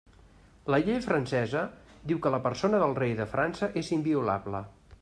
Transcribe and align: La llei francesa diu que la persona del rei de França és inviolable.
La 0.75 0.77
llei 0.85 0.95
francesa 1.07 1.61
diu 2.11 2.21
que 2.23 2.31
la 2.35 2.39
persona 2.47 2.79
del 2.85 2.97
rei 3.03 3.13
de 3.21 3.27
França 3.35 3.69
és 3.83 3.93
inviolable. 3.99 4.63